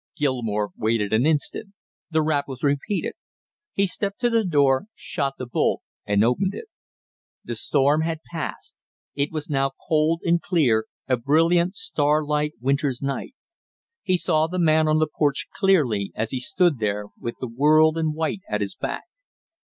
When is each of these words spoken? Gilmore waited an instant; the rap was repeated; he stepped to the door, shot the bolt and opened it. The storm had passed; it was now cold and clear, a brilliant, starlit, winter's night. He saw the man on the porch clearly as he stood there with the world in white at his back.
Gilmore 0.17 0.71
waited 0.75 1.13
an 1.13 1.27
instant; 1.27 1.75
the 2.09 2.23
rap 2.23 2.45
was 2.47 2.63
repeated; 2.63 3.13
he 3.75 3.85
stepped 3.85 4.19
to 4.19 4.31
the 4.31 4.43
door, 4.43 4.85
shot 4.95 5.33
the 5.37 5.45
bolt 5.45 5.81
and 6.07 6.23
opened 6.23 6.55
it. 6.55 6.65
The 7.43 7.53
storm 7.53 8.01
had 8.01 8.21
passed; 8.31 8.73
it 9.13 9.31
was 9.31 9.47
now 9.47 9.73
cold 9.87 10.21
and 10.23 10.41
clear, 10.41 10.85
a 11.07 11.17
brilliant, 11.17 11.75
starlit, 11.75 12.53
winter's 12.59 13.03
night. 13.03 13.35
He 14.01 14.17
saw 14.17 14.47
the 14.47 14.57
man 14.57 14.87
on 14.87 14.97
the 14.97 15.05
porch 15.05 15.45
clearly 15.55 16.11
as 16.15 16.31
he 16.31 16.39
stood 16.39 16.79
there 16.79 17.05
with 17.19 17.35
the 17.39 17.47
world 17.55 17.95
in 17.95 18.13
white 18.13 18.41
at 18.49 18.61
his 18.61 18.73
back. 18.73 19.03